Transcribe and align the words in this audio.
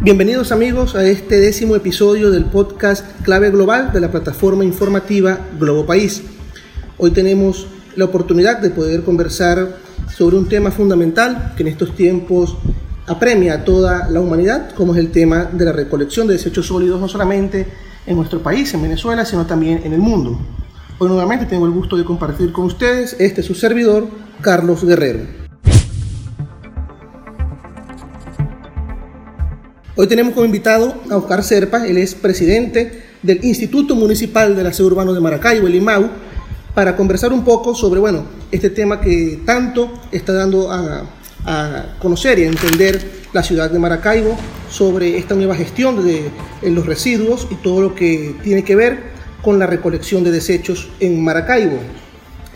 Bienvenidos 0.00 0.52
amigos 0.52 0.94
a 0.94 1.04
este 1.04 1.40
décimo 1.40 1.74
episodio 1.74 2.30
del 2.30 2.44
podcast 2.44 3.04
Clave 3.22 3.50
Global 3.50 3.92
de 3.92 3.98
la 4.00 4.12
plataforma 4.12 4.64
informativa 4.64 5.40
Globo 5.58 5.86
País. 5.86 6.22
Hoy 6.98 7.10
tenemos 7.10 7.66
la 7.96 8.04
oportunidad 8.04 8.58
de 8.60 8.70
poder 8.70 9.02
conversar 9.02 9.76
sobre 10.08 10.36
un 10.36 10.48
tema 10.48 10.70
fundamental 10.70 11.52
que 11.56 11.64
en 11.64 11.70
estos 11.70 11.96
tiempos 11.96 12.56
apremia 13.08 13.54
a 13.54 13.64
toda 13.64 14.08
la 14.08 14.20
humanidad, 14.20 14.70
como 14.76 14.94
es 14.94 15.00
el 15.00 15.10
tema 15.10 15.46
de 15.46 15.64
la 15.64 15.72
recolección 15.72 16.28
de 16.28 16.34
desechos 16.34 16.66
sólidos, 16.66 17.00
no 17.00 17.08
solamente 17.08 17.66
en 18.06 18.16
nuestro 18.16 18.40
país, 18.40 18.72
en 18.74 18.82
Venezuela, 18.82 19.24
sino 19.24 19.46
también 19.46 19.80
en 19.82 19.94
el 19.94 20.00
mundo. 20.00 20.38
Hoy 20.98 21.08
nuevamente 21.08 21.46
tengo 21.46 21.66
el 21.66 21.72
gusto 21.72 21.96
de 21.96 22.04
compartir 22.04 22.52
con 22.52 22.66
ustedes 22.66 23.16
este 23.18 23.42
su 23.42 23.56
servidor, 23.56 24.06
Carlos 24.42 24.84
Guerrero. 24.84 25.47
Hoy 30.00 30.06
tenemos 30.06 30.32
como 30.32 30.46
invitado 30.46 30.94
a 31.10 31.16
Oscar 31.16 31.42
Serpa, 31.42 31.84
él 31.84 31.98
es 31.98 32.14
presidente 32.14 33.02
del 33.20 33.44
Instituto 33.44 33.96
Municipal 33.96 34.54
de 34.54 34.62
la 34.62 34.72
Ciudad 34.72 34.92
Urbano 34.92 35.12
de 35.12 35.18
Maracaibo, 35.18 35.66
el 35.66 35.74
IMAU, 35.74 36.08
para 36.72 36.94
conversar 36.94 37.32
un 37.32 37.42
poco 37.42 37.74
sobre, 37.74 37.98
bueno, 37.98 38.24
este 38.52 38.70
tema 38.70 39.00
que 39.00 39.40
tanto 39.44 39.90
está 40.12 40.34
dando 40.34 40.70
a, 40.70 41.96
conocer 41.98 42.38
y 42.38 42.44
a 42.44 42.46
entender 42.46 43.02
la 43.32 43.42
ciudad 43.42 43.72
de 43.72 43.80
Maracaibo, 43.80 44.36
sobre 44.70 45.18
esta 45.18 45.34
nueva 45.34 45.56
gestión 45.56 46.06
de 46.06 46.30
los 46.62 46.86
residuos 46.86 47.48
y 47.50 47.56
todo 47.56 47.82
lo 47.82 47.96
que 47.96 48.36
tiene 48.44 48.62
que 48.62 48.76
ver 48.76 49.00
con 49.42 49.58
la 49.58 49.66
recolección 49.66 50.22
de 50.22 50.30
desechos 50.30 50.90
en 51.00 51.24
Maracaibo. 51.24 51.78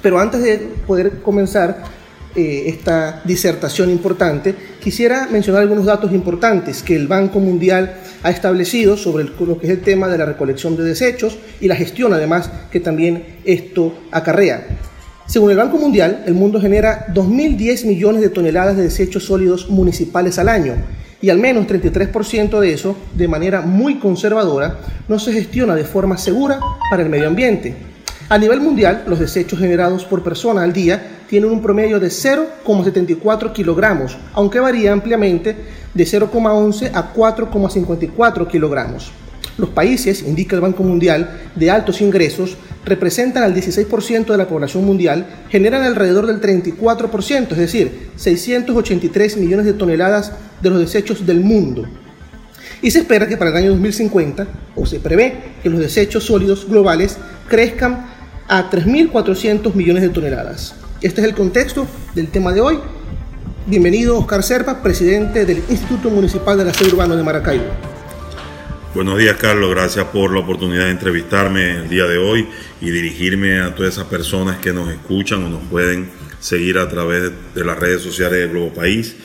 Pero 0.01 0.21
antes 0.21 0.45
de 0.45 0.59
poder 0.87 1.21
comenzar, 1.23 1.83
eh, 2.35 2.65
esta 2.67 3.21
disertación 3.25 3.91
importante, 3.91 4.55
quisiera 4.81 5.29
mencionar 5.31 5.63
algunos 5.63 5.85
datos 5.85 6.13
importantes 6.13 6.83
que 6.83 6.97
el 6.97 7.07
Banco 7.07 7.41
Mundial 7.41 7.97
ha 8.23 8.31
establecido 8.31 8.97
sobre 8.97 9.25
lo 9.25 9.59
que 9.59 9.67
es 9.67 9.73
el 9.73 9.81
tema 9.81 10.09
de 10.09 10.19
la 10.19 10.27
recolección 10.27 10.77
de 10.77 10.85
desechos 10.85 11.39
y 11.61 11.69
la 11.69 11.77
gestión 11.77 12.13
además 12.13 12.51
que 12.71 12.81
también 12.81 13.39
esto 13.45 13.95
acarrea. 14.11 14.67
Según 15.27 15.51
el 15.51 15.57
Banco 15.57 15.79
Mundial, 15.79 16.25
el 16.27 16.35
mundo 16.35 16.61
genera 16.61 17.07
2.010 17.13 17.87
millones 17.87 18.23
de 18.23 18.29
toneladas 18.29 18.77
de 18.77 18.85
desechos 18.85 19.25
sólidos 19.25 19.69
municipales 19.69 20.39
al 20.39 20.49
año 20.49 20.75
y 21.23 21.31
al 21.31 21.39
menos 21.39 21.67
33% 21.67 22.59
de 22.59 22.73
eso, 22.73 22.97
de 23.15 23.29
manera 23.29 23.61
muy 23.61 23.99
conservadora, 23.99 24.79
no 25.09 25.19
se 25.19 25.33
gestiona 25.33 25.77
de 25.77 25.85
forma 25.85 26.19
segura 26.19 26.59
para 26.91 27.03
el 27.03 27.09
medio 27.09 27.29
ambiente. 27.29 27.92
A 28.29 28.39
nivel 28.39 28.61
mundial, 28.61 29.05
los 29.07 29.19
desechos 29.19 29.59
generados 29.59 30.05
por 30.05 30.23
persona 30.23 30.63
al 30.63 30.73
día 30.73 31.25
tienen 31.29 31.51
un 31.51 31.63
promedio 31.63 32.01
de 32.01 32.09
0,74 32.09 33.53
kilogramos, 33.53 34.17
aunque 34.33 34.61
varía 34.61 34.93
ampliamente 34.93 35.57
de 35.93 36.05
0,11 36.05 36.91
a 36.95 37.13
4,54 37.13 38.49
kilogramos. 38.49 39.13
Los 39.59 39.69
países, 39.69 40.23
indica 40.23 40.57
el 40.57 40.63
Banco 40.63 40.83
Mundial, 40.83 41.41
de 41.55 41.71
altos 41.71 42.01
ingresos 42.01 42.57
representan 42.85 43.43
al 43.43 43.55
16% 43.55 44.27
de 44.27 44.37
la 44.37 44.49
población 44.49 44.85
mundial, 44.85 45.27
generan 45.51 45.83
alrededor 45.83 46.27
del 46.27 46.41
34%, 46.41 47.53
es 47.53 47.59
decir, 47.59 48.11
683 48.17 49.37
millones 49.37 49.67
de 49.67 49.75
toneladas 49.75 50.33
de 50.61 50.71
los 50.71 50.81
desechos 50.81 51.27
del 51.27 51.41
mundo. 51.41 51.87
Y 52.81 52.91
se 52.91 53.01
espera 53.01 53.29
que 53.29 53.37
para 53.37 53.51
el 53.51 53.57
año 53.57 53.71
2050, 53.71 54.47
o 54.75 54.87
se 54.87 54.99
prevé 54.99 55.37
que 55.63 55.71
los 55.71 55.79
desechos 55.79 56.25
sólidos 56.25 56.67
globales 56.69 57.17
crezcan 57.49 58.12
a 58.53 58.69
3.400 58.69 59.75
millones 59.75 60.03
de 60.03 60.11
toneladas. 60.11 60.77
Este 61.01 61.23
es 61.23 61.27
el 61.27 61.33
contexto 61.33 61.89
del 62.15 62.29
tema 62.29 62.53
de 62.53 62.61
hoy. 62.61 62.79
Bienvenido 63.67 64.19
Oscar 64.19 64.43
Serpa, 64.43 64.83
presidente 64.83 65.47
del 65.47 65.63
Instituto 65.71 66.11
Municipal 66.11 66.59
de 66.59 66.67
la 66.67 66.75
Sede 66.75 66.91
Urbano 66.91 67.17
de 67.17 67.23
Maracaibo. 67.23 67.65
Buenos 68.95 69.17
días 69.17 69.39
Carlos, 69.39 69.71
gracias 69.71 70.05
por 70.05 70.35
la 70.35 70.41
oportunidad 70.41 70.85
de 70.85 70.91
entrevistarme 70.91 71.77
el 71.77 71.89
día 71.89 72.05
de 72.05 72.19
hoy 72.19 72.47
y 72.83 72.91
dirigirme 72.91 73.59
a 73.59 73.75
todas 73.75 73.95
esas 73.95 74.05
personas 74.05 74.59
que 74.59 74.75
nos 74.75 74.91
escuchan 74.91 75.43
o 75.45 75.49
nos 75.49 75.63
pueden 75.71 76.11
seguir 76.39 76.77
a 76.77 76.91
través 76.91 77.33
de 77.55 77.65
las 77.65 77.79
redes 77.79 78.03
sociales 78.03 78.39
de 78.39 78.49
Globo 78.49 78.75
País. 78.75 79.17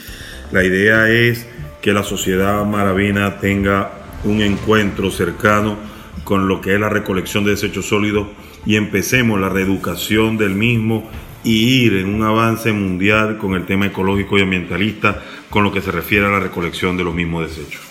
La 0.53 0.63
idea 0.63 1.09
es 1.09 1.45
que 1.81 1.91
la 1.91 2.03
sociedad 2.03 2.63
maravina 2.63 3.41
tenga 3.41 3.91
un 4.23 4.41
encuentro 4.41 5.11
cercano 5.11 5.75
con 6.23 6.47
lo 6.47 6.61
que 6.61 6.75
es 6.75 6.79
la 6.79 6.87
recolección 6.87 7.43
de 7.43 7.51
desechos 7.51 7.87
sólidos 7.87 8.27
y 8.67 8.75
empecemos 8.75 9.39
la 9.39 9.47
reeducación 9.47 10.37
del 10.37 10.53
mismo 10.53 11.05
y 11.41 11.85
ir 11.85 11.93
en 11.93 12.13
un 12.13 12.21
avance 12.23 12.73
mundial 12.73 13.37
con 13.37 13.53
el 13.53 13.65
tema 13.65 13.85
ecológico 13.85 14.37
y 14.37 14.41
ambientalista 14.41 15.21
con 15.49 15.63
lo 15.63 15.71
que 15.71 15.81
se 15.81 15.89
refiere 15.89 16.25
a 16.25 16.29
la 16.29 16.41
recolección 16.41 16.97
de 16.97 17.05
los 17.05 17.15
mismos 17.15 17.47
desechos. 17.47 17.81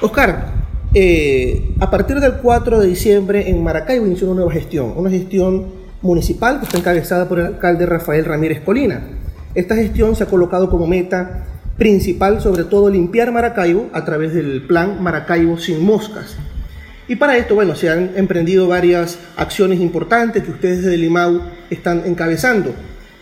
Oscar, 0.00 0.54
eh, 0.94 1.74
a 1.78 1.90
partir 1.90 2.20
del 2.20 2.38
4 2.38 2.80
de 2.80 2.86
diciembre 2.86 3.50
en 3.50 3.62
Maracaibo 3.62 4.06
inició 4.06 4.28
una 4.28 4.36
nueva 4.36 4.52
gestión, 4.52 4.94
una 4.96 5.10
gestión 5.10 5.66
municipal 6.00 6.58
que 6.58 6.64
está 6.64 6.78
encabezada 6.78 7.28
por 7.28 7.40
el 7.40 7.46
alcalde 7.46 7.84
Rafael 7.84 8.24
Ramírez 8.24 8.62
Colina. 8.62 9.02
Esta 9.54 9.76
gestión 9.76 10.16
se 10.16 10.24
ha 10.24 10.26
colocado 10.26 10.70
como 10.70 10.86
meta 10.86 11.44
principal 11.76 12.40
sobre 12.40 12.64
todo 12.64 12.88
limpiar 12.88 13.30
Maracaibo 13.30 13.90
a 13.92 14.06
través 14.06 14.32
del 14.32 14.62
plan 14.66 15.02
Maracaibo 15.02 15.58
sin 15.58 15.84
moscas. 15.84 16.38
Y 17.12 17.16
para 17.16 17.36
esto, 17.36 17.54
bueno, 17.54 17.74
se 17.74 17.90
han 17.90 18.12
emprendido 18.16 18.68
varias 18.68 19.18
acciones 19.36 19.80
importantes 19.80 20.42
que 20.42 20.50
ustedes 20.50 20.78
desde 20.78 20.94
el 20.94 21.04
IMAU 21.04 21.42
están 21.68 22.04
encabezando. 22.06 22.74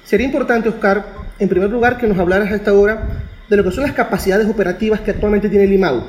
Sería 0.04 0.26
importante, 0.26 0.68
Oscar, 0.68 1.04
en 1.40 1.48
primer 1.48 1.70
lugar, 1.70 1.98
que 1.98 2.06
nos 2.06 2.16
hablaras 2.16 2.52
a 2.52 2.54
esta 2.54 2.72
hora 2.72 3.24
de 3.48 3.56
lo 3.56 3.64
que 3.64 3.72
son 3.72 3.82
las 3.82 3.92
capacidades 3.92 4.48
operativas 4.48 5.00
que 5.00 5.10
actualmente 5.10 5.48
tiene 5.48 5.64
el 5.64 5.72
IMAU 5.72 6.04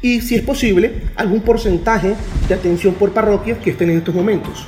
y, 0.00 0.20
si 0.20 0.36
es 0.36 0.42
posible, 0.42 0.92
algún 1.16 1.40
porcentaje 1.40 2.14
de 2.46 2.54
atención 2.54 2.94
por 2.94 3.10
parroquias 3.10 3.58
que 3.58 3.70
estén 3.70 3.90
en 3.90 3.98
estos 3.98 4.14
momentos. 4.14 4.64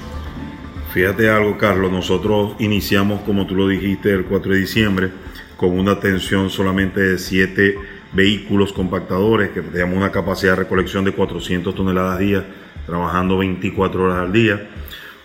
Fíjate 0.93 1.31
algo, 1.31 1.57
Carlos, 1.57 1.93
nosotros 1.93 2.57
iniciamos, 2.59 3.21
como 3.21 3.47
tú 3.47 3.55
lo 3.55 3.69
dijiste, 3.69 4.11
el 4.11 4.25
4 4.25 4.55
de 4.55 4.59
diciembre 4.59 5.11
con 5.57 5.79
una 5.79 5.93
atención 5.93 6.51
solamente 6.51 7.01
de 7.01 7.17
7 7.17 7.77
vehículos 8.13 8.73
compactadores 8.73 9.51
que 9.51 9.63
tenemos 9.63 9.97
una 9.97 10.11
capacidad 10.11 10.53
de 10.53 10.65
recolección 10.65 11.05
de 11.05 11.13
400 11.13 11.75
toneladas 11.75 12.19
al 12.19 12.27
día, 12.27 12.47
trabajando 12.87 13.39
24 13.39 14.05
horas 14.05 14.19
al 14.19 14.33
día. 14.33 14.69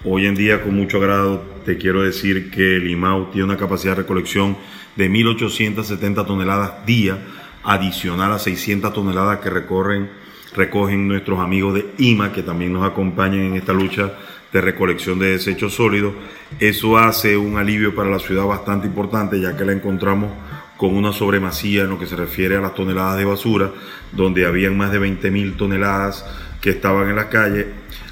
Hoy 0.03 0.27
en 0.27 0.35
día, 0.35 0.61
con 0.61 0.75
mucho 0.75 0.97
agrado, 0.97 1.43
te 1.65 1.77
quiero 1.77 2.03
decir 2.03 2.51
que 2.51 2.75
el 2.75 2.87
IMAU 2.89 3.31
tiene 3.31 3.45
una 3.45 3.57
capacidad 3.57 3.95
de 3.95 4.03
recolección 4.03 4.55
de 4.95 5.09
1.870 5.09 6.25
toneladas 6.25 6.85
día, 6.85 7.17
adicional 7.63 8.31
a 8.33 8.39
600 8.39 8.93
toneladas 8.93 9.39
que 9.39 9.49
recorren, 9.49 10.09
recogen 10.55 11.07
nuestros 11.07 11.39
amigos 11.39 11.73
de 11.73 11.87
IMA, 11.97 12.31
que 12.31 12.43
también 12.43 12.71
nos 12.71 12.85
acompañan 12.85 13.41
en 13.41 13.55
esta 13.55 13.73
lucha 13.73 14.13
de 14.53 14.61
recolección 14.61 15.17
de 15.17 15.31
desechos 15.31 15.73
sólidos. 15.73 16.13
Eso 16.59 16.97
hace 16.97 17.35
un 17.35 17.57
alivio 17.57 17.95
para 17.95 18.09
la 18.09 18.19
ciudad 18.19 18.45
bastante 18.45 18.85
importante, 18.87 19.41
ya 19.41 19.57
que 19.57 19.65
la 19.65 19.73
encontramos 19.73 20.31
con 20.77 20.95
una 20.95 21.13
sobremasía 21.13 21.83
en 21.83 21.89
lo 21.89 21.99
que 21.99 22.05
se 22.05 22.15
refiere 22.15 22.57
a 22.57 22.61
las 22.61 22.75
toneladas 22.75 23.17
de 23.17 23.25
basura, 23.25 23.71
donde 24.11 24.45
habían 24.45 24.77
más 24.77 24.91
de 24.91 24.99
20.000 24.99 25.55
toneladas 25.55 26.25
que 26.61 26.71
estaban 26.71 27.09
en 27.09 27.15
la 27.15 27.29
calle, 27.29 27.67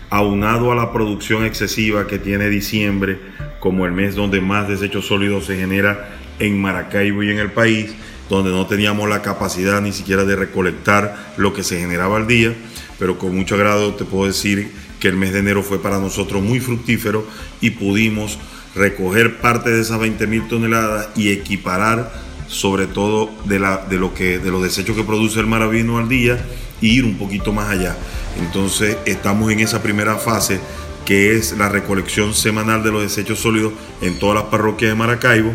aunado 0.09 0.71
a 0.71 0.75
la 0.75 0.93
producción 0.93 1.43
excesiva 1.43 2.07
que 2.07 2.19
tiene 2.19 2.49
diciembre, 2.49 3.19
como 3.59 3.85
el 3.85 3.91
mes 3.91 4.15
donde 4.15 4.41
más 4.41 4.67
desechos 4.67 5.07
sólidos 5.07 5.45
se 5.45 5.57
genera 5.57 6.19
en 6.39 6.61
Maracaibo 6.61 7.23
y 7.23 7.31
en 7.31 7.39
el 7.39 7.51
país, 7.51 7.93
donde 8.29 8.51
no 8.51 8.65
teníamos 8.67 9.09
la 9.09 9.21
capacidad 9.21 9.81
ni 9.81 9.91
siquiera 9.91 10.23
de 10.23 10.35
recolectar 10.35 11.33
lo 11.37 11.53
que 11.53 11.63
se 11.63 11.79
generaba 11.79 12.17
al 12.17 12.27
día, 12.27 12.53
pero 12.99 13.17
con 13.17 13.35
mucho 13.35 13.55
agrado 13.55 13.93
te 13.95 14.05
puedo 14.05 14.27
decir 14.27 14.71
que 14.99 15.09
el 15.09 15.17
mes 15.17 15.33
de 15.33 15.39
enero 15.39 15.63
fue 15.63 15.81
para 15.81 15.99
nosotros 15.99 16.41
muy 16.41 16.59
fructífero 16.59 17.27
y 17.59 17.71
pudimos 17.71 18.39
recoger 18.75 19.37
parte 19.37 19.69
de 19.69 19.81
esas 19.81 19.99
20.000 19.99 20.47
toneladas 20.47 21.09
y 21.15 21.29
equiparar 21.31 22.11
sobre 22.53 22.87
todo 22.87 23.29
de, 23.45 23.59
la, 23.59 23.77
de, 23.77 23.97
lo 23.97 24.13
que, 24.13 24.39
de 24.39 24.51
los 24.51 24.61
desechos 24.63 24.95
que 24.95 25.03
produce 25.03 25.39
el 25.39 25.47
maravino 25.47 25.97
al 25.97 26.07
día 26.07 26.43
e 26.81 26.85
ir 26.85 27.05
un 27.05 27.17
poquito 27.17 27.51
más 27.51 27.69
allá. 27.69 27.97
Entonces 28.39 28.97
estamos 29.05 29.51
en 29.51 29.59
esa 29.59 29.81
primera 29.81 30.15
fase 30.15 30.59
que 31.05 31.35
es 31.35 31.57
la 31.57 31.69
recolección 31.69 32.33
semanal 32.33 32.83
de 32.83 32.91
los 32.91 33.01
desechos 33.01 33.39
sólidos 33.39 33.73
en 34.01 34.19
todas 34.19 34.35
las 34.35 34.45
parroquias 34.45 34.91
de 34.91 34.95
Maracaibo, 34.95 35.51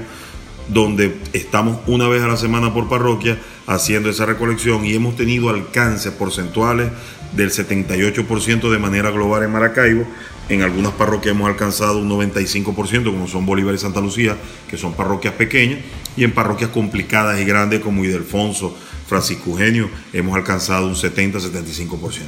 donde 0.68 1.16
estamos 1.32 1.78
una 1.86 2.08
vez 2.08 2.22
a 2.22 2.28
la 2.28 2.36
semana 2.36 2.74
por 2.74 2.88
parroquia 2.88 3.38
haciendo 3.66 4.10
esa 4.10 4.26
recolección 4.26 4.84
y 4.84 4.94
hemos 4.94 5.16
tenido 5.16 5.48
alcances 5.48 6.12
porcentuales 6.12 6.90
del 7.32 7.50
78% 7.50 8.70
de 8.70 8.78
manera 8.78 9.10
global 9.10 9.42
en 9.42 9.52
Maracaibo. 9.52 10.06
En 10.48 10.62
algunas 10.62 10.92
parroquias 10.92 11.34
hemos 11.34 11.48
alcanzado 11.48 11.98
un 11.98 12.08
95%, 12.08 13.04
como 13.04 13.28
son 13.28 13.44
Bolívar 13.44 13.74
y 13.74 13.78
Santa 13.78 14.00
Lucía, 14.00 14.36
que 14.68 14.78
son 14.78 14.94
parroquias 14.94 15.34
pequeñas, 15.34 15.80
y 16.16 16.24
en 16.24 16.32
parroquias 16.32 16.70
complicadas 16.70 17.38
y 17.38 17.44
grandes 17.44 17.80
como 17.80 18.02
Idelfonso, 18.02 18.74
Francisco 19.06 19.50
Eugenio, 19.50 19.90
hemos 20.12 20.34
alcanzado 20.36 20.86
un 20.86 20.94
70-75%. 20.94 22.22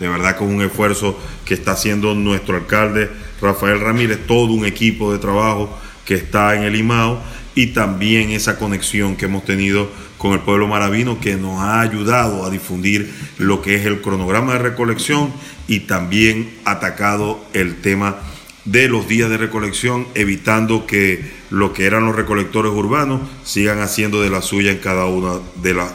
De 0.00 0.08
verdad 0.08 0.36
que 0.36 0.44
es 0.44 0.50
un 0.50 0.62
esfuerzo 0.62 1.18
que 1.44 1.54
está 1.54 1.72
haciendo 1.72 2.14
nuestro 2.14 2.56
alcalde 2.56 3.10
Rafael 3.40 3.80
Ramírez, 3.80 4.26
todo 4.26 4.52
un 4.52 4.64
equipo 4.64 5.12
de 5.12 5.18
trabajo 5.18 5.78
que 6.04 6.14
está 6.14 6.54
en 6.56 6.62
el 6.62 6.76
IMAO 6.76 7.20
y 7.56 7.68
también 7.68 8.30
esa 8.30 8.58
conexión 8.58 9.16
que 9.16 9.24
hemos 9.24 9.44
tenido 9.44 9.88
con 10.18 10.32
el 10.32 10.40
pueblo 10.40 10.68
maravino 10.68 11.18
que 11.18 11.36
nos 11.36 11.58
ha 11.58 11.80
ayudado 11.80 12.44
a 12.44 12.50
difundir 12.50 13.12
lo 13.38 13.62
que 13.62 13.74
es 13.76 13.86
el 13.86 14.02
cronograma 14.02 14.52
de 14.52 14.58
recolección 14.60 15.32
y 15.66 15.80
también 15.80 16.54
atacado 16.64 17.40
el 17.54 17.80
tema 17.80 18.18
de 18.66 18.88
los 18.88 19.08
días 19.08 19.30
de 19.30 19.38
recolección, 19.38 20.06
evitando 20.14 20.86
que 20.86 21.32
lo 21.50 21.72
que 21.72 21.86
eran 21.86 22.04
los 22.04 22.14
recolectores 22.14 22.72
urbanos 22.72 23.22
sigan 23.42 23.80
haciendo 23.80 24.20
de 24.20 24.28
la 24.28 24.42
suya 24.42 24.70
en 24.70 24.78
cada 24.78 25.06
una 25.06 25.38
de 25.62 25.74
las 25.74 25.90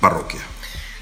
parroquias. 0.00 0.42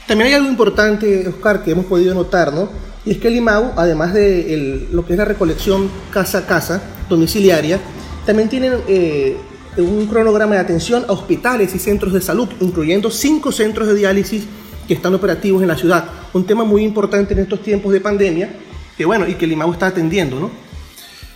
También 0.07 0.29
hay 0.29 0.35
algo 0.35 0.49
importante, 0.49 1.29
Oscar, 1.29 1.63
que 1.63 1.73
hemos 1.73 1.85
podido 1.85 2.15
notar, 2.15 2.55
¿no? 2.55 2.71
Y 3.05 3.11
es 3.11 3.19
que 3.19 3.29
el 3.29 3.37
IMAU, 3.37 3.73
además 3.77 4.15
de 4.15 4.87
lo 4.91 5.05
que 5.05 5.13
es 5.13 5.19
la 5.19 5.27
recolección 5.27 5.91
casa 6.11 6.39
a 6.39 6.47
casa, 6.47 6.83
domiciliaria, 7.11 7.79
también 8.25 8.49
tienen 8.49 8.75
eh, 8.89 9.37
un 9.83 10.07
cronograma 10.07 10.55
de 10.55 10.61
atención 10.61 11.05
a 11.09 11.13
hospitales 11.13 11.75
y 11.75 11.79
centros 11.79 12.13
de 12.13 12.21
salud, 12.21 12.49
incluyendo 12.61 13.11
cinco 13.11 13.53
centros 13.53 13.89
de 13.89 13.95
diálisis 13.95 14.45
que 14.87 14.95
están 14.95 15.15
operativos 15.15 15.63
en 15.63 15.69
la 15.69 15.77
ciudad. 15.77 16.09
Un 16.33 16.47
tema 16.47 16.65
muy 16.65 16.83
importante 16.83 17.35
en 17.35 17.41
estos 17.41 17.63
tiempos 17.63 17.93
de 17.93 18.01
pandemia, 18.01 18.51
que 18.97 19.05
bueno, 19.05 19.29
y 19.29 19.35
que 19.35 19.45
el 19.45 19.53
IMAU 19.53 19.73
está 19.73 19.89
atendiendo, 19.89 20.41
¿no? 20.41 20.51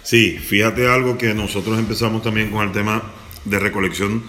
Sí, 0.02 0.38
fíjate 0.38 0.88
algo 0.88 1.16
que 1.16 1.32
nosotros 1.34 1.78
empezamos 1.78 2.22
también 2.22 2.50
con 2.50 2.66
el 2.66 2.72
tema 2.72 3.02
de 3.44 3.58
recolección 3.58 4.22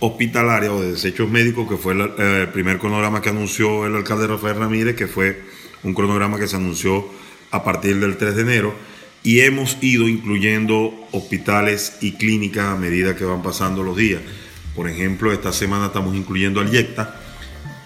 hospitalaria 0.00 0.72
o 0.72 0.80
de 0.80 0.92
desechos 0.92 1.28
médicos, 1.28 1.68
que 1.68 1.76
fue 1.76 1.92
el, 1.92 2.00
el 2.18 2.48
primer 2.48 2.78
cronograma 2.78 3.20
que 3.20 3.28
anunció 3.28 3.86
el 3.86 3.94
alcalde 3.94 4.26
Rafael 4.26 4.56
Ramírez, 4.56 4.96
que 4.96 5.06
fue 5.06 5.42
un 5.84 5.94
cronograma 5.94 6.38
que 6.38 6.48
se 6.48 6.56
anunció 6.56 7.06
a 7.50 7.62
partir 7.62 8.00
del 8.00 8.16
3 8.16 8.34
de 8.34 8.42
enero 8.42 8.74
y 9.22 9.40
hemos 9.40 9.76
ido 9.82 10.08
incluyendo 10.08 10.94
hospitales 11.12 11.98
y 12.00 12.12
clínicas 12.12 12.66
a 12.66 12.76
medida 12.76 13.16
que 13.16 13.24
van 13.24 13.42
pasando 13.42 13.82
los 13.82 13.96
días. 13.96 14.20
Por 14.74 14.88
ejemplo, 14.88 15.32
esta 15.32 15.52
semana 15.52 15.86
estamos 15.86 16.16
incluyendo 16.16 16.60
al 16.60 16.70
YECTA, 16.70 17.20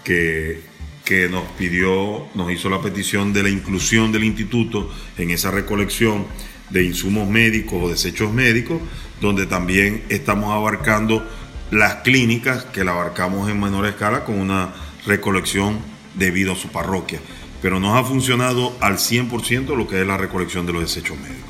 que, 0.03 0.61
que 1.03 1.27
nos 1.27 1.43
pidió, 1.57 2.27
nos 2.35 2.51
hizo 2.51 2.69
la 2.69 2.81
petición 2.81 3.33
de 3.33 3.43
la 3.43 3.49
inclusión 3.49 4.11
del 4.11 4.23
instituto 4.23 4.91
en 5.17 5.31
esa 5.31 5.51
recolección 5.51 6.25
de 6.69 6.83
insumos 6.83 7.27
médicos 7.27 7.83
o 7.83 7.89
desechos 7.89 8.31
médicos, 8.31 8.79
donde 9.19 9.45
también 9.45 10.03
estamos 10.09 10.51
abarcando 10.51 11.27
las 11.71 11.95
clínicas 11.95 12.63
que 12.65 12.83
la 12.83 12.91
abarcamos 12.91 13.49
en 13.49 13.59
menor 13.59 13.87
escala 13.87 14.23
con 14.23 14.39
una 14.39 14.73
recolección 15.05 15.79
debido 16.15 16.53
a 16.53 16.55
su 16.55 16.69
parroquia 16.69 17.19
pero 17.65 17.79
nos 17.79 17.97
ha 17.97 18.03
funcionado 18.03 18.73
al 18.79 18.97
100% 18.97 19.75
lo 19.75 19.87
que 19.87 19.99
es 19.99 20.05
la 20.05 20.17
recolección 20.17 20.67
de 20.67 20.73
los 20.73 20.83
desechos 20.83 21.17
médicos. 21.17 21.49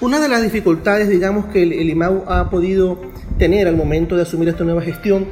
Una 0.00 0.18
de 0.18 0.28
las 0.28 0.42
dificultades, 0.42 1.08
digamos, 1.08 1.46
que 1.46 1.62
el, 1.62 1.88
IMAU 1.88 2.24
ha 2.26 2.50
podido 2.50 3.00
tener 3.38 3.68
al 3.68 3.76
momento 3.76 4.16
de 4.16 4.22
asumir 4.22 4.48
esta 4.48 4.64
nueva 4.64 4.82
gestión 4.82 5.28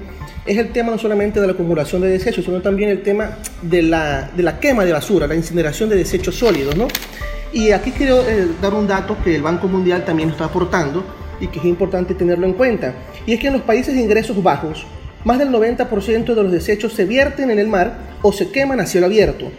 es 0.47 0.59
el 0.59 0.71
tema 0.71 0.93
no 0.93 0.99
solamente 0.99 1.41
de 1.41 1.49
la 1.49 1.55
acumulación 1.55 2.03
de 2.03 2.09
desechos, 2.09 2.45
sino 2.45 2.63
también 2.63 2.91
el 2.91 3.03
tema 3.03 3.39
de 3.63 3.83
la, 3.83 4.31
de 4.31 4.45
la 4.45 4.61
quema 4.61 4.85
de 4.85 4.93
basura, 4.93 5.27
la 5.27 5.35
incineración 5.35 5.89
de 5.89 5.97
desechos 5.97 6.37
sólidos, 6.37 6.77
¿no? 6.77 6.87
Y 7.53 7.73
aquí 7.73 7.91
quiero 7.91 8.21
eh, 8.29 8.47
dar 8.63 8.75
un 8.75 8.87
dato 8.87 9.17
que 9.25 9.35
el 9.35 9.43
Banco 9.43 9.67
Mundial 9.67 10.05
también 10.05 10.31
está 10.31 10.45
aportando 10.45 11.05
y 11.41 11.49
que 11.49 11.59
es 11.59 11.65
importante 11.65 12.15
tenerlo 12.15 12.47
en 12.47 12.53
cuenta. 12.53 12.95
Y 13.27 13.33
es 13.33 13.41
que 13.41 13.49
en 13.49 13.55
los 13.55 13.63
países 13.63 13.93
de 13.93 14.03
ingresos 14.03 14.41
bajos, 14.41 14.87
más 15.25 15.41
del 15.41 15.49
90% 15.49 16.33
de 16.33 16.43
los 16.45 16.53
desechos 16.53 16.93
se 16.93 17.07
vierten 17.07 17.51
en 17.51 17.59
el 17.59 17.67
mar 17.67 17.99
o 18.23 18.31
se 18.31 18.53
queman 18.53 18.79
a 18.79 18.87
cielo 18.87 19.07
abierto. 19.07 19.51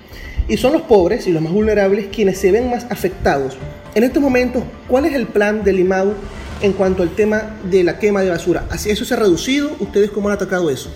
Y 0.50 0.58
son 0.58 0.74
los 0.74 0.84
pobres 0.84 1.28
y 1.28 1.32
los 1.32 1.42
más 1.42 1.52
vulnerables 1.52 2.08
quienes 2.08 2.40
se 2.40 2.52
ven 2.52 2.70
más 2.70 2.86
afectados. 2.90 3.58
En 3.96 4.04
estos 4.04 4.22
momentos, 4.22 4.64
¿cuál 4.88 5.06
es 5.06 5.14
el 5.14 5.28
plan 5.28 5.64
del 5.64 5.80
IMAU 5.80 6.14
en 6.62 6.74
cuanto 6.74 7.04
al 7.04 7.10
tema 7.10 7.58
de 7.70 7.84
la 7.84 8.00
quema 8.00 8.22
de 8.22 8.30
basura? 8.30 8.66
¿Así 8.70 8.90
eso 8.90 9.04
se 9.04 9.14
ha 9.14 9.18
reducido? 9.18 9.76
¿Ustedes 9.80 10.10
cómo 10.10 10.30
han 10.30 10.36
atacado 10.36 10.70
eso? 10.70 10.90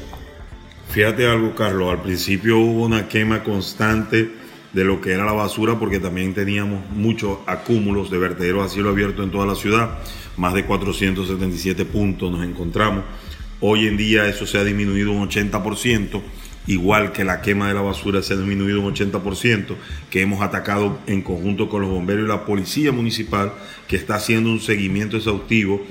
Fíjate 0.90 1.26
algo, 1.26 1.54
Carlos. 1.54 1.92
Al 1.92 2.02
principio 2.02 2.60
hubo 2.60 2.86
una 2.86 3.08
quema 3.08 3.44
constante 3.44 4.32
de 4.72 4.84
lo 4.86 5.02
que 5.02 5.12
era 5.12 5.26
la 5.26 5.34
basura 5.34 5.78
porque 5.78 6.00
también 6.00 6.34
teníamos 6.34 6.90
muchos 6.92 7.40
acúmulos 7.46 8.10
de 8.10 8.18
vertederos 8.18 8.66
a 8.66 8.74
cielo 8.74 8.90
abierto 8.90 9.24
en 9.24 9.32
toda 9.32 9.46
la 9.46 9.56
ciudad. 9.56 10.00
Más 10.38 10.54
de 10.54 10.64
477 10.64 11.84
puntos 11.86 12.32
nos 12.32 12.46
encontramos. 12.46 13.04
Hoy 13.60 13.88
en 13.88 13.98
día 13.98 14.28
eso 14.28 14.46
se 14.46 14.58
ha 14.58 14.64
disminuido 14.64 15.12
un 15.12 15.30
80% 15.30 16.22
igual 16.68 17.12
que 17.12 17.24
la 17.24 17.42
quema 17.42 17.68
de 17.68 17.74
la 17.74 17.82
basura 17.82 18.22
se 18.22 18.34
ha 18.34 18.38
disminuido 18.38 18.82
un 18.82 18.94
80%, 18.94 19.76
que 20.10 20.22
hemos 20.22 20.42
atacado 20.42 21.00
en 21.08 21.22
conjunto 21.22 21.70
con 21.70 21.82
los 21.82 21.90
bomberos 21.90 22.26
y 22.26 22.28
la 22.28 22.46
policía 22.46 22.92
municipal, 22.92 23.54
que 23.88 23.96
está 23.96 24.16
haciendo 24.16 24.50
un 24.50 24.60
seguimiento 24.60 25.18
exhaustivo 25.18 25.82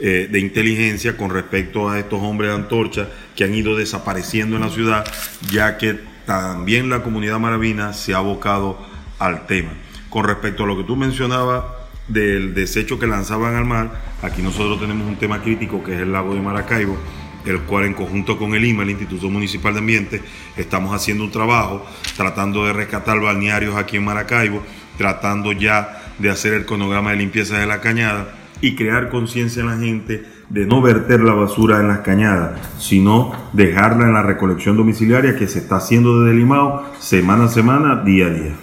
eh, 0.00 0.28
de 0.30 0.38
inteligencia 0.38 1.16
con 1.16 1.30
respecto 1.30 1.88
a 1.88 1.98
estos 1.98 2.20
hombres 2.22 2.50
de 2.50 2.56
antorcha 2.56 3.08
que 3.34 3.44
han 3.44 3.54
ido 3.54 3.76
desapareciendo 3.76 4.56
en 4.56 4.62
la 4.62 4.70
ciudad, 4.70 5.04
ya 5.50 5.76
que 5.76 5.98
también 6.24 6.88
la 6.88 7.02
comunidad 7.02 7.38
maravina 7.38 7.92
se 7.94 8.14
ha 8.14 8.18
abocado 8.18 8.78
al 9.18 9.46
tema. 9.46 9.70
Con 10.08 10.24
respecto 10.24 10.64
a 10.64 10.66
lo 10.66 10.76
que 10.76 10.84
tú 10.84 10.94
mencionabas 10.94 11.64
del 12.06 12.54
desecho 12.54 12.98
que 12.98 13.06
lanzaban 13.06 13.56
al 13.56 13.64
mar, 13.64 14.00
aquí 14.22 14.40
nosotros 14.40 14.78
tenemos 14.80 15.06
un 15.06 15.16
tema 15.16 15.42
crítico 15.42 15.82
que 15.82 15.94
es 15.94 16.00
el 16.00 16.12
lago 16.12 16.34
de 16.34 16.40
Maracaibo, 16.40 16.96
el 17.44 17.60
cual 17.62 17.84
en 17.84 17.94
conjunto 17.94 18.38
con 18.38 18.54
el 18.54 18.64
IMA, 18.64 18.82
el 18.82 18.90
Instituto 18.90 19.28
Municipal 19.30 19.72
de 19.72 19.80
Ambiente, 19.80 20.22
estamos 20.56 20.94
haciendo 20.94 21.24
un 21.24 21.30
trabajo 21.30 21.84
tratando 22.16 22.66
de 22.66 22.72
rescatar 22.72 23.20
balnearios 23.20 23.76
aquí 23.76 23.96
en 23.96 24.04
Maracaibo, 24.04 24.62
tratando 24.96 25.52
ya 25.52 26.02
de 26.18 26.30
hacer 26.30 26.54
el 26.54 26.66
cronograma 26.66 27.10
de 27.10 27.16
limpieza 27.16 27.58
de 27.58 27.66
la 27.66 27.80
cañada 27.80 28.34
y 28.60 28.74
crear 28.74 29.08
conciencia 29.08 29.60
en 29.60 29.68
la 29.68 29.78
gente 29.78 30.24
de 30.48 30.66
no 30.66 30.80
verter 30.80 31.20
la 31.20 31.34
basura 31.34 31.80
en 31.80 31.88
las 31.88 32.00
cañadas, 32.00 32.58
sino 32.78 33.32
dejarla 33.52 34.06
en 34.06 34.14
la 34.14 34.22
recolección 34.22 34.76
domiciliaria 34.76 35.36
que 35.36 35.46
se 35.46 35.58
está 35.60 35.76
haciendo 35.76 36.22
desde 36.22 36.38
Limao 36.38 36.84
semana 36.98 37.44
a 37.44 37.48
semana, 37.48 38.02
día 38.04 38.26
a 38.26 38.30
día. 38.30 38.56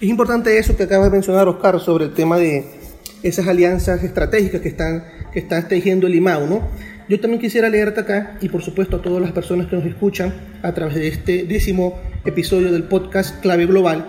Es 0.00 0.08
importante 0.08 0.58
eso 0.58 0.76
que 0.76 0.82
acabas 0.82 1.06
de 1.06 1.12
mencionar, 1.12 1.48
Oscar, 1.48 1.80
sobre 1.80 2.04
el 2.04 2.12
tema 2.12 2.36
de 2.36 2.66
esas 3.22 3.48
alianzas 3.48 4.04
estratégicas 4.04 4.60
que 4.60 4.68
están, 4.68 5.04
que 5.32 5.38
está 5.38 5.66
tejiendo 5.66 6.06
el 6.06 6.14
IMAU, 6.14 6.46
¿no? 6.46 6.68
Yo 7.08 7.20
también 7.20 7.40
quisiera 7.40 7.68
leerte 7.68 8.00
acá 8.00 8.36
y 8.40 8.48
por 8.48 8.62
supuesto 8.62 8.96
a 8.96 9.02
todas 9.02 9.22
las 9.22 9.30
personas 9.30 9.68
que 9.68 9.76
nos 9.76 9.84
escuchan 9.86 10.34
a 10.62 10.72
través 10.74 10.96
de 10.96 11.06
este 11.06 11.44
décimo 11.44 12.00
episodio 12.24 12.72
del 12.72 12.82
podcast 12.82 13.40
Clave 13.40 13.66
Global, 13.66 14.06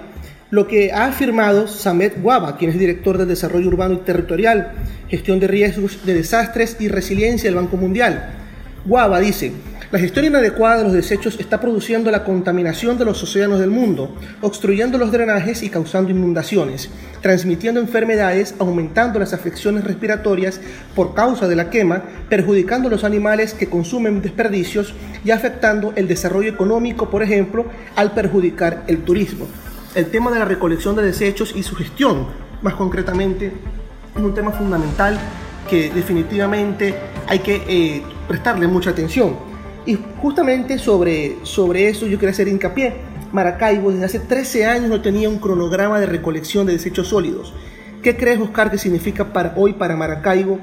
lo 0.50 0.68
que 0.68 0.92
ha 0.92 1.06
afirmado 1.06 1.68
Samet 1.68 2.20
Guava, 2.20 2.58
quien 2.58 2.72
es 2.72 2.80
director 2.80 3.20
de 3.20 3.28
Desarrollo 3.28 3.68
Urbano 3.68 3.94
y 3.94 3.98
Territorial, 3.98 4.72
Gestión 5.10 5.40
de 5.40 5.46
Riesgos 5.46 6.08
de 6.08 6.16
Desastres 6.16 6.78
y 6.80 6.88
Resiliencia 6.88 7.48
del 7.48 7.60
Banco 7.60 7.78
Mundial. 7.78 8.32
Guava 8.84 9.20
dice, 9.20 9.52
la 9.90 10.00
gestión 10.00 10.26
inadecuada 10.26 10.80
de 10.80 10.84
los 10.84 10.92
desechos 10.92 11.40
está 11.40 11.62
produciendo 11.62 12.12
la 12.12 12.26
contaminación 12.26 12.98
de 12.98 13.06
los 13.06 13.24
océanos 13.24 13.60
del 13.60 13.70
mundo, 13.70 14.14
obstruyendo 14.42 14.98
los 14.98 15.14
drenajes 15.14 15.64
y 15.64 15.70
causando 15.70 16.12
inundaciones, 16.12 16.90
transmitiendo 17.22 17.80
enfermedades, 17.80 18.56
aumentando 18.60 19.18
las 19.18 19.34
afecciones 19.34 19.86
respiratorias 19.86 20.60
por 20.94 21.14
causa 21.14 21.48
de 21.48 21.56
la 21.56 21.70
quema, 21.70 22.04
perjudicando 22.28 22.90
a 22.90 22.92
los 22.92 23.06
animales 23.06 23.54
que 23.54 23.70
consumen 23.70 24.22
desperdicios 24.22 24.94
y 25.24 25.32
afectando 25.32 25.94
el 25.96 26.10
desarrollo 26.10 26.50
económico, 26.50 27.10
por 27.10 27.24
ejemplo, 27.24 27.66
al 27.96 28.14
perjudicar 28.14 28.84
el 28.88 29.04
turismo. 29.04 29.48
El 29.96 30.08
tema 30.08 30.32
de 30.32 30.40
la 30.40 30.46
recolección 30.46 30.98
de 30.98 31.04
desechos 31.04 31.54
y 31.56 31.64
su 31.64 31.76
gestión, 31.76 32.28
más 32.62 32.74
concretamente, 32.74 33.54
es 34.14 34.22
un 34.22 34.34
tema 34.34 34.52
fundamental 34.52 35.18
que 35.70 35.90
definitivamente 35.92 36.94
hay 37.26 37.40
que 37.40 37.64
eh, 37.68 38.04
prestarle 38.28 38.68
mucha 38.68 38.90
atención. 38.90 39.47
Y 39.88 39.98
justamente 40.22 40.78
sobre, 40.78 41.38
sobre 41.44 41.88
eso 41.88 42.06
yo 42.08 42.20
quería 42.20 42.32
hacer 42.32 42.50
hincapié. 42.50 42.94
Maracaibo 43.32 43.92
desde 43.92 44.06
hace 44.06 44.20
13 44.20 44.66
años 44.66 44.90
no 44.90 45.02
tenía 45.02 45.30
un 45.30 45.40
cronograma 45.40 45.98
de 46.00 46.06
recolección 46.06 46.68
de 46.68 46.74
desechos 46.74 47.08
sólidos. 47.08 47.54
¿Qué 48.04 48.18
crees, 48.18 48.40
Oscar, 48.40 48.70
que 48.70 48.78
significa 48.78 49.32
para 49.32 49.54
hoy 49.56 49.74
para 49.74 49.96
Maracaibo 49.96 50.60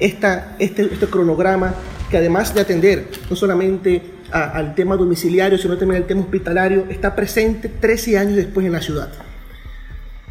esta, 0.00 0.56
este, 0.58 0.84
este 0.84 1.06
cronograma 1.06 1.74
que 2.10 2.16
además 2.16 2.54
de 2.54 2.62
atender 2.62 3.08
no 3.28 3.36
solamente 3.36 4.02
al 4.32 4.74
tema 4.74 4.96
domiciliario, 4.96 5.58
sino 5.58 5.76
también 5.76 6.02
al 6.02 6.08
tema 6.08 6.22
hospitalario, 6.22 6.86
está 6.88 7.14
presente 7.14 7.68
13 7.68 8.18
años 8.18 8.36
después 8.36 8.64
en 8.64 8.72
la 8.72 8.80
ciudad? 8.80 9.10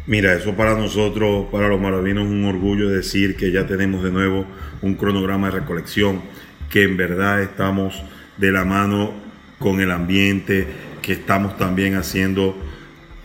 Mira, 0.06 0.34
eso 0.34 0.56
para 0.56 0.74
nosotros, 0.74 1.46
para 1.52 1.68
los 1.68 1.80
maravinos, 1.80 2.24
es 2.24 2.30
un 2.32 2.44
orgullo 2.44 2.88
decir 2.88 3.36
que 3.36 3.52
ya 3.52 3.68
tenemos 3.68 4.02
de 4.02 4.10
nuevo 4.10 4.44
un 4.82 4.96
cronograma 4.96 5.46
de 5.46 5.60
recolección, 5.60 6.22
que 6.68 6.82
en 6.82 6.96
verdad 6.96 7.40
estamos 7.40 8.02
de 8.36 8.52
la 8.52 8.64
mano 8.64 9.12
con 9.58 9.80
el 9.80 9.90
ambiente, 9.90 10.66
que 11.00 11.12
estamos 11.12 11.56
también 11.56 11.94
haciendo 11.96 12.56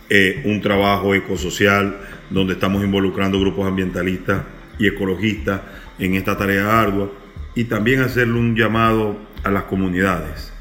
eh, 0.08 0.42
un 0.44 0.60
trabajo 0.60 1.14
ecosocial 1.14 1.98
donde 2.30 2.54
estamos 2.54 2.82
involucrando 2.82 3.40
grupos 3.40 3.66
ambientalistas 3.66 4.42
y 4.78 4.86
ecologistas 4.86 5.60
en 5.98 6.14
esta 6.14 6.36
tarea 6.36 6.80
ardua 6.80 7.10
y 7.54 7.64
también 7.64 8.00
hacerle 8.00 8.38
un 8.38 8.54
llamado 8.54 9.18
a 9.42 9.50
las 9.50 9.64
comunidades. 9.64 10.52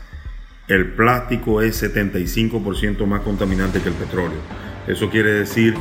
El 0.68 0.94
plástico 0.94 1.62
es 1.62 1.82
75% 1.82 3.06
más 3.06 3.22
contaminante 3.22 3.82
que 3.82 3.90
el 3.90 3.96
petróleo. 3.96 4.40
Eso 4.88 5.10
quiere 5.10 5.32
decir 5.32 5.76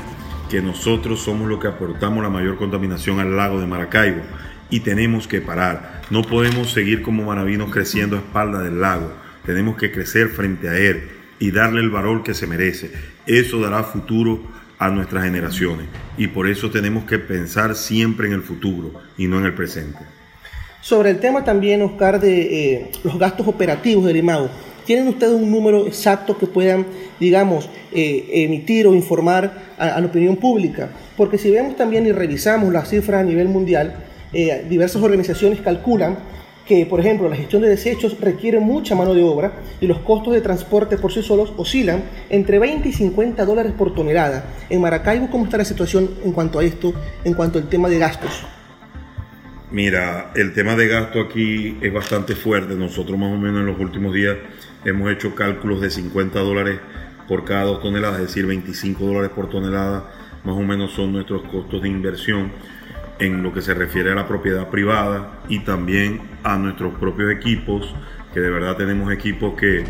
que 0.48 0.60
nosotros 0.60 1.20
somos 1.20 1.48
los 1.48 1.58
que 1.58 1.68
aportamos 1.68 2.22
la 2.22 2.30
mayor 2.30 2.56
contaminación 2.56 3.18
al 3.18 3.36
lago 3.36 3.60
de 3.60 3.66
Maracaibo 3.66 4.22
y 4.70 4.80
tenemos 4.80 5.28
que 5.28 5.40
parar. 5.40 6.02
No 6.10 6.22
podemos 6.22 6.72
seguir 6.72 7.02
como 7.02 7.24
maravinos 7.24 7.70
creciendo 7.70 8.16
a 8.16 8.20
espalda 8.20 8.62
del 8.62 8.80
lago. 8.80 9.12
Tenemos 9.44 9.76
que 9.76 9.92
crecer 9.92 10.28
frente 10.28 10.68
a 10.68 10.76
él 10.76 11.08
y 11.38 11.50
darle 11.50 11.80
el 11.80 11.90
valor 11.90 12.22
que 12.22 12.34
se 12.34 12.46
merece. 12.46 12.90
Eso 13.26 13.60
dará 13.60 13.82
futuro 13.84 14.40
a 14.78 14.88
nuestras 14.90 15.24
generaciones 15.24 15.86
y 16.18 16.28
por 16.28 16.48
eso 16.48 16.70
tenemos 16.70 17.04
que 17.04 17.18
pensar 17.18 17.74
siempre 17.74 18.26
en 18.26 18.34
el 18.34 18.42
futuro 18.42 18.92
y 19.16 19.26
no 19.26 19.38
en 19.38 19.46
el 19.46 19.54
presente. 19.54 19.98
Sobre 20.80 21.10
el 21.10 21.18
tema 21.18 21.42
también, 21.42 21.82
Oscar, 21.82 22.20
de 22.20 22.74
eh, 22.74 22.90
los 23.02 23.18
gastos 23.18 23.48
operativos 23.48 24.04
del 24.04 24.18
IMAU, 24.18 24.48
¿tienen 24.84 25.08
ustedes 25.08 25.32
un 25.32 25.50
número 25.50 25.86
exacto 25.86 26.38
que 26.38 26.46
puedan, 26.46 26.86
digamos, 27.18 27.68
eh, 27.92 28.28
emitir 28.32 28.86
o 28.86 28.94
informar 28.94 29.74
a, 29.78 30.00
la 30.00 30.06
opinión 30.06 30.36
pública? 30.36 30.90
Porque 31.16 31.38
si 31.38 31.50
vemos 31.50 31.76
también 31.76 32.06
y 32.06 32.12
revisamos 32.12 32.72
las 32.72 32.88
cifras 32.88 33.22
a 33.22 33.24
nivel 33.24 33.48
mundial, 33.48 33.96
eh, 34.38 34.66
diversas 34.68 35.02
organizaciones 35.02 35.62
calculan 35.62 36.18
que, 36.66 36.84
por 36.84 37.00
ejemplo, 37.00 37.26
la 37.26 37.36
gestión 37.36 37.62
de 37.62 37.70
desechos 37.70 38.20
requiere 38.20 38.60
mucha 38.60 38.94
mano 38.94 39.14
de 39.14 39.22
obra 39.22 39.62
y 39.80 39.86
los 39.86 40.00
costos 40.00 40.34
de 40.34 40.42
transporte 40.42 40.98
por 40.98 41.10
sí 41.10 41.22
solos 41.22 41.54
oscilan 41.56 42.04
entre 42.28 42.58
20 42.58 42.86
y 42.86 42.92
50 42.92 43.46
dólares 43.46 43.72
por 43.78 43.94
tonelada. 43.94 44.44
En 44.68 44.82
Maracaibo, 44.82 45.30
¿cómo 45.30 45.44
está 45.44 45.56
la 45.56 45.64
situación 45.64 46.10
en 46.22 46.32
cuanto 46.32 46.58
a 46.58 46.64
esto, 46.64 46.92
en 47.24 47.32
cuanto 47.32 47.58
al 47.58 47.70
tema 47.70 47.88
de 47.88 47.98
gastos? 47.98 48.44
Mira, 49.70 50.32
el 50.34 50.52
tema 50.52 50.76
de 50.76 50.86
gasto 50.86 51.18
aquí 51.18 51.78
es 51.80 51.90
bastante 51.90 52.34
fuerte. 52.34 52.74
Nosotros 52.74 53.18
más 53.18 53.32
o 53.32 53.38
menos 53.38 53.60
en 53.60 53.66
los 53.66 53.80
últimos 53.80 54.12
días 54.12 54.36
hemos 54.84 55.10
hecho 55.10 55.34
cálculos 55.34 55.80
de 55.80 55.88
50 55.88 56.38
dólares 56.40 56.78
por 57.26 57.46
cada 57.46 57.62
dos 57.62 57.80
toneladas, 57.80 58.20
es 58.20 58.26
decir, 58.26 58.44
25 58.44 59.02
dólares 59.02 59.30
por 59.34 59.48
tonelada, 59.48 60.10
más 60.44 60.54
o 60.54 60.60
menos 60.60 60.92
son 60.92 61.12
nuestros 61.12 61.42
costos 61.44 61.80
de 61.80 61.88
inversión 61.88 62.52
en 63.18 63.42
lo 63.42 63.52
que 63.52 63.62
se 63.62 63.74
refiere 63.74 64.12
a 64.12 64.14
la 64.14 64.28
propiedad 64.28 64.68
privada 64.68 65.40
y 65.48 65.60
también 65.60 66.20
a 66.44 66.56
nuestros 66.56 66.94
propios 66.94 67.30
equipos, 67.32 67.94
que 68.32 68.40
de 68.40 68.50
verdad 68.50 68.76
tenemos 68.76 69.12
equipos 69.12 69.54
que 69.58 69.84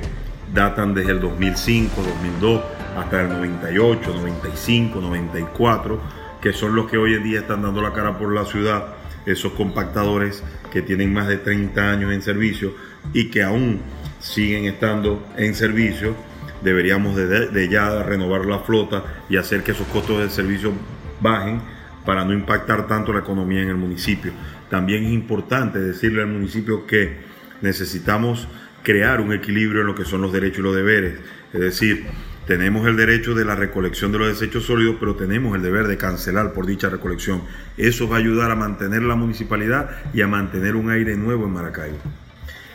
datan 0.55 0.95
desde 0.95 1.13
el 1.13 1.21
2005, 1.21 2.03
2002 2.03 2.63
hasta 2.97 3.23
el 3.23 3.29
98, 3.29 4.15
95, 4.15 5.01
94, 5.01 6.01
que 6.41 6.53
son 6.53 6.75
los 6.75 6.91
que 6.91 6.97
hoy 6.97 7.15
en 7.15 7.25
día 7.25 7.41
están 7.41 7.63
dando 7.63 7.83
la 7.83 7.93
cara 7.93 8.17
por 8.19 8.33
la 8.33 8.45
ciudad, 8.45 8.95
esos 9.27 9.53
compactadores 9.53 10.43
que 10.73 10.83
tienen 10.83 11.13
más 11.13 11.27
de 11.27 11.39
30 11.39 11.91
años 11.91 12.13
en 12.13 12.23
servicio 12.23 12.75
y 13.13 13.31
que 13.31 13.43
aún 13.43 13.81
siguen 14.21 14.67
estando 14.67 15.27
en 15.37 15.55
servicio. 15.55 16.15
Deberíamos 16.63 17.17
de, 17.17 17.69
ya 17.69 18.03
renovar 18.03 18.47
la 18.47 18.61
flota 18.61 19.05
y 19.29 19.37
hacer 19.37 19.63
que 19.63 19.73
esos 19.73 19.87
costos 19.89 20.21
de 20.21 20.31
servicio 20.31 20.73
bajen 21.21 21.61
para 22.07 22.25
no 22.25 22.33
impactar 22.33 22.87
tanto 22.87 23.13
la 23.13 23.21
economía 23.21 23.61
en 23.61 23.69
el 23.69 23.77
municipio. 23.77 24.33
También 24.71 25.05
es 25.05 25.13
importante 25.13 25.79
decirle 25.81 26.23
al 26.23 26.29
municipio 26.29 26.87
que 26.87 27.17
necesitamos 27.61 28.49
crear 28.83 29.21
un 29.21 29.33
equilibrio 29.33 29.81
en 29.81 29.89
lo 29.89 29.95
que 29.95 30.05
son 30.05 30.23
los 30.23 30.33
derechos 30.33 30.61
y 30.61 30.63
los 30.63 30.77
deberes. 30.77 31.19
Es 31.53 31.61
decir, 31.61 32.07
tenemos 32.47 32.87
el 32.87 32.97
derecho 32.97 33.35
de 33.35 33.45
la 33.45 33.57
recolección 33.57 34.13
de 34.13 34.19
los 34.19 34.29
desechos 34.29 34.65
sólidos, 34.65 34.97
pero 35.01 35.17
tenemos 35.17 35.57
el 35.57 35.63
deber 35.63 35.89
de 35.89 35.97
cancelar 35.97 36.53
por 36.53 36.65
dicha 36.65 36.89
recolección. 36.89 37.43
Eso 37.77 38.09
va 38.09 38.17
a 38.17 38.19
ayudar 38.21 38.53
a 38.53 38.55
mantener 38.55 39.03
la 39.03 39.17
municipalidad 39.17 39.91
y 40.15 40.23
a 40.23 40.29
mantener 40.29 40.77
un 40.77 40.91
aire 40.91 41.17
nuevo 41.17 41.45
en 41.45 41.53
Maracaibo. 41.53 41.99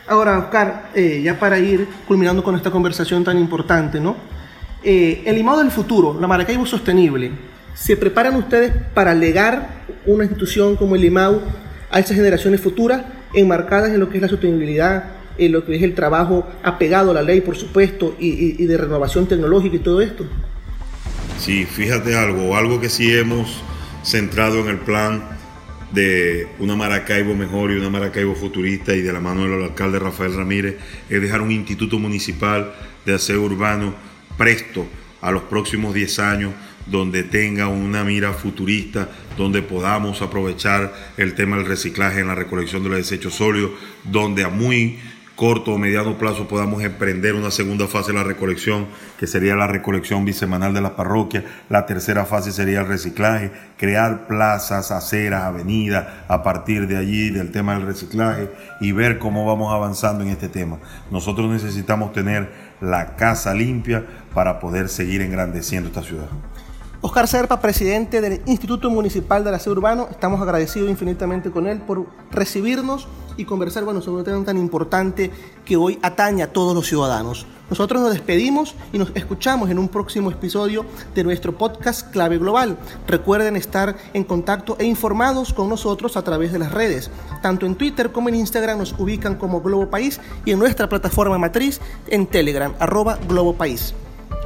Ahora, 0.06 0.38
Oscar, 0.38 0.90
eh, 0.94 1.22
ya 1.24 1.38
para 1.38 1.58
ir 1.58 1.86
culminando 2.06 2.42
con 2.42 2.54
esta 2.54 2.70
conversación 2.70 3.24
tan 3.24 3.38
importante, 3.38 3.98
¿no? 3.98 4.16
Eh, 4.84 5.22
el 5.24 5.36
limado 5.36 5.60
del 5.60 5.70
futuro, 5.70 6.18
la 6.20 6.26
Maracaibo 6.26 6.66
sostenible, 6.66 7.30
¿Se 7.74 7.96
preparan 7.96 8.36
ustedes 8.36 8.72
para 8.94 9.14
legar 9.14 9.84
una 10.06 10.24
institución 10.24 10.76
como 10.76 10.96
el 10.96 11.04
IMAU 11.04 11.40
a 11.90 12.00
esas 12.00 12.16
generaciones 12.16 12.60
futuras, 12.60 13.02
enmarcadas 13.34 13.92
en 13.92 14.00
lo 14.00 14.08
que 14.08 14.18
es 14.18 14.22
la 14.22 14.28
sostenibilidad, 14.28 15.04
en 15.38 15.52
lo 15.52 15.64
que 15.64 15.76
es 15.76 15.82
el 15.82 15.94
trabajo 15.94 16.46
apegado 16.62 17.10
a 17.10 17.14
la 17.14 17.22
ley, 17.22 17.40
por 17.40 17.56
supuesto, 17.56 18.16
y, 18.18 18.64
de 18.64 18.76
renovación 18.76 19.26
tecnológica 19.26 19.76
y 19.76 19.80
todo 19.80 20.00
esto? 20.00 20.26
Sí, 21.38 21.64
fíjate 21.64 22.14
algo, 22.14 22.56
algo 22.56 22.80
que 22.80 22.88
sí 22.88 23.12
hemos 23.12 23.62
centrado 24.04 24.60
en 24.60 24.68
el 24.68 24.78
plan 24.78 25.22
de 25.92 26.48
una 26.58 26.76
Maracaibo 26.76 27.34
mejor 27.34 27.70
y 27.70 27.76
una 27.76 27.90
Maracaibo 27.90 28.34
futurista 28.34 28.94
y 28.94 29.02
de 29.02 29.12
la 29.12 29.20
mano 29.20 29.42
del 29.42 29.62
alcalde 29.62 29.98
Rafael 29.98 30.34
Ramírez 30.34 30.76
es 31.08 31.20
dejar 31.20 31.42
un 31.42 31.50
instituto 31.50 31.98
municipal 31.98 32.72
de 33.04 33.14
aseo 33.14 33.42
urbano 33.42 33.94
presto 34.38 34.86
a 35.20 35.30
los 35.30 35.42
próximos 35.42 35.94
10 35.94 36.18
años 36.20 36.52
donde 36.86 37.22
tenga 37.22 37.68
una 37.68 38.04
mira 38.04 38.32
futurista, 38.32 39.08
donde 39.36 39.62
podamos 39.62 40.22
aprovechar 40.22 40.92
el 41.16 41.34
tema 41.34 41.56
del 41.56 41.66
reciclaje 41.66 42.20
en 42.20 42.28
la 42.28 42.34
recolección 42.34 42.82
de 42.82 42.90
los 42.90 42.98
desechos 42.98 43.34
sólidos, 43.34 43.70
donde 44.04 44.44
a 44.44 44.48
muy 44.48 44.98
corto 45.36 45.72
o 45.72 45.78
mediano 45.78 46.18
plazo 46.18 46.46
podamos 46.46 46.82
emprender 46.82 47.34
una 47.34 47.50
segunda 47.50 47.88
fase 47.88 48.12
de 48.12 48.18
la 48.18 48.24
recolección, 48.24 48.86
que 49.18 49.26
sería 49.26 49.56
la 49.56 49.66
recolección 49.66 50.24
bisemanal 50.24 50.74
de 50.74 50.80
las 50.80 50.92
parroquias. 50.92 51.44
La 51.68 51.86
tercera 51.86 52.24
fase 52.26 52.52
sería 52.52 52.80
el 52.80 52.86
reciclaje, 52.86 53.50
crear 53.76 54.26
plazas, 54.26 54.90
aceras, 54.90 55.42
avenidas 55.42 56.06
a 56.28 56.42
partir 56.42 56.86
de 56.86 56.96
allí, 56.96 57.30
del 57.30 57.50
tema 57.50 57.74
del 57.74 57.86
reciclaje 57.86 58.50
y 58.80 58.92
ver 58.92 59.18
cómo 59.18 59.44
vamos 59.46 59.72
avanzando 59.72 60.22
en 60.22 60.30
este 60.30 60.48
tema. 60.48 60.78
Nosotros 61.10 61.50
necesitamos 61.50 62.12
tener 62.12 62.52
la 62.80 63.16
casa 63.16 63.54
limpia 63.54 64.04
para 64.34 64.60
poder 64.60 64.88
seguir 64.88 65.22
engrandeciendo 65.22 65.88
esta 65.88 66.02
ciudad. 66.02 66.28
Oscar 67.04 67.26
Serpa, 67.26 67.60
presidente 67.60 68.20
del 68.20 68.42
Instituto 68.46 68.88
Municipal 68.88 69.42
del 69.42 69.54
Aseo 69.54 69.72
Urbano, 69.72 70.06
estamos 70.08 70.40
agradecidos 70.40 70.88
infinitamente 70.88 71.50
con 71.50 71.66
él 71.66 71.80
por 71.80 72.06
recibirnos 72.30 73.08
y 73.36 73.44
conversar 73.44 73.82
bueno, 73.82 74.00
sobre 74.00 74.18
un 74.18 74.24
tema 74.24 74.44
tan 74.44 74.56
importante 74.56 75.32
que 75.64 75.76
hoy 75.76 75.98
atañe 76.00 76.44
a 76.44 76.52
todos 76.52 76.76
los 76.76 76.86
ciudadanos. 76.86 77.44
Nosotros 77.68 78.02
nos 78.02 78.12
despedimos 78.12 78.76
y 78.92 78.98
nos 78.98 79.10
escuchamos 79.16 79.68
en 79.68 79.80
un 79.80 79.88
próximo 79.88 80.30
episodio 80.30 80.84
de 81.12 81.24
nuestro 81.24 81.58
podcast 81.58 82.08
Clave 82.12 82.38
Global. 82.38 82.78
Recuerden 83.08 83.56
estar 83.56 83.96
en 84.14 84.22
contacto 84.22 84.76
e 84.78 84.84
informados 84.84 85.52
con 85.52 85.68
nosotros 85.68 86.16
a 86.16 86.22
través 86.22 86.52
de 86.52 86.60
las 86.60 86.70
redes. 86.70 87.10
Tanto 87.42 87.66
en 87.66 87.74
Twitter 87.74 88.12
como 88.12 88.28
en 88.28 88.36
Instagram 88.36 88.78
nos 88.78 88.94
ubican 88.96 89.34
como 89.34 89.60
Globo 89.60 89.90
País 89.90 90.20
y 90.44 90.52
en 90.52 90.60
nuestra 90.60 90.88
plataforma 90.88 91.36
matriz 91.36 91.80
en 92.06 92.28
Telegram, 92.28 92.72
arroba 92.78 93.18
Globo 93.28 93.54
País. 93.54 93.92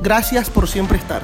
Gracias 0.02 0.48
por 0.48 0.68
siempre 0.68 0.96
estar. 0.96 1.20